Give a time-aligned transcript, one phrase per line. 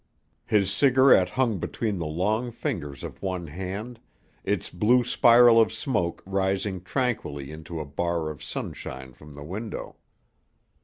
[0.47, 3.99] His cigarette hung between the long fingers of one hand,
[4.43, 9.97] its blue spiral of smoke rising tranquilly into a bar of sunshine from the window.